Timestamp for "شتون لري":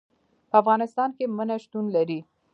1.63-2.19